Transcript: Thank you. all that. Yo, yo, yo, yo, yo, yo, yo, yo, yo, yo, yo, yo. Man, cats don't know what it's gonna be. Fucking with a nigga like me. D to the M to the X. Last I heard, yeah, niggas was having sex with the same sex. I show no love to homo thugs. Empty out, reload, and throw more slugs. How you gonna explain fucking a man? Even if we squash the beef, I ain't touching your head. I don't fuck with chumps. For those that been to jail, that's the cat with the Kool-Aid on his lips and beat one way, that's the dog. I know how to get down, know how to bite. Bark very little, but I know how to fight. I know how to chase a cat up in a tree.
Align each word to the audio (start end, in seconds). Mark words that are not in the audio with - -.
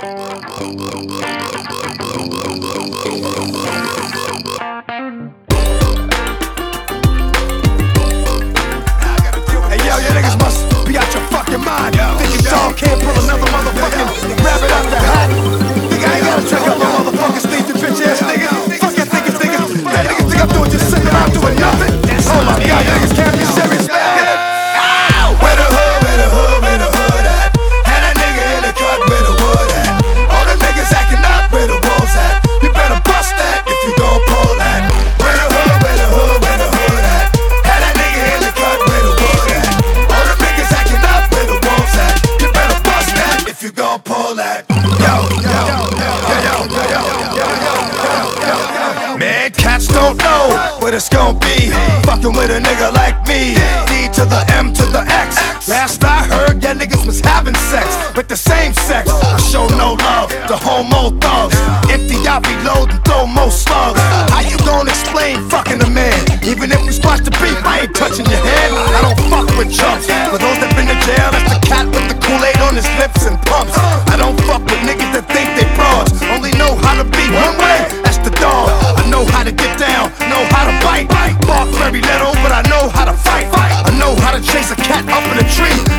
Thank 0.00 0.78
you. 4.14 4.27
all 44.28 44.34
that. 44.34 44.68
Yo, 44.68 45.14
yo, 45.40 45.56
yo, 45.56 45.88
yo, 45.96 46.12
yo, 46.44 46.68
yo, 46.68 46.84
yo, 46.84 47.08
yo, 47.08 47.48
yo, 47.64 47.76
yo, 48.04 48.16
yo, 48.44 48.56
yo. 49.08 49.16
Man, 49.16 49.50
cats 49.52 49.88
don't 49.88 50.18
know 50.20 50.52
what 50.84 50.92
it's 50.92 51.08
gonna 51.08 51.38
be. 51.40 51.72
Fucking 52.04 52.36
with 52.36 52.52
a 52.52 52.60
nigga 52.60 52.92
like 52.92 53.16
me. 53.24 53.56
D 53.88 54.12
to 54.12 54.28
the 54.28 54.44
M 54.52 54.74
to 54.74 54.84
the 54.92 55.00
X. 55.08 55.40
Last 55.68 56.04
I 56.04 56.28
heard, 56.28 56.62
yeah, 56.62 56.74
niggas 56.74 57.06
was 57.06 57.20
having 57.20 57.56
sex 57.72 57.88
with 58.16 58.28
the 58.28 58.36
same 58.36 58.74
sex. 58.74 59.08
I 59.08 59.40
show 59.48 59.66
no 59.80 59.96
love 59.96 60.28
to 60.48 60.56
homo 60.56 61.16
thugs. 61.24 61.56
Empty 61.88 62.28
out, 62.28 62.44
reload, 62.44 62.92
and 62.92 63.00
throw 63.04 63.24
more 63.26 63.50
slugs. 63.50 64.00
How 64.28 64.44
you 64.44 64.58
gonna 64.68 64.90
explain 64.90 65.48
fucking 65.48 65.80
a 65.80 65.88
man? 65.88 66.20
Even 66.44 66.70
if 66.70 66.84
we 66.84 66.92
squash 66.92 67.20
the 67.20 67.32
beef, 67.40 67.56
I 67.64 67.88
ain't 67.88 67.96
touching 67.96 68.26
your 68.28 68.44
head. 68.44 68.72
I 68.72 69.00
don't 69.08 69.20
fuck 69.32 69.48
with 69.56 69.72
chumps. 69.72 70.04
For 70.28 70.36
those 70.36 70.58
that 70.60 70.72
been 70.76 70.88
to 70.92 70.98
jail, 71.08 71.32
that's 71.32 71.48
the 71.48 71.60
cat 71.64 71.86
with 71.88 72.04
the 72.12 72.16
Kool-Aid 72.20 72.60
on 72.60 72.76
his 72.76 72.88
lips 73.00 73.24
and 73.24 73.40
beat 77.10 77.30
one 77.32 77.56
way, 77.58 77.88
that's 78.02 78.18
the 78.18 78.30
dog. 78.40 78.68
I 78.96 79.08
know 79.10 79.24
how 79.24 79.42
to 79.44 79.52
get 79.52 79.78
down, 79.78 80.10
know 80.28 80.42
how 80.52 80.64
to 80.68 80.74
bite. 80.84 81.08
Bark 81.46 81.68
very 81.80 82.00
little, 82.00 82.32
but 82.44 82.52
I 82.52 82.62
know 82.68 82.88
how 82.88 83.04
to 83.04 83.12
fight. 83.12 83.48
I 83.52 83.90
know 83.98 84.14
how 84.16 84.32
to 84.32 84.40
chase 84.40 84.70
a 84.70 84.76
cat 84.76 85.04
up 85.08 85.24
in 85.32 85.38
a 85.44 85.48
tree. 85.48 85.97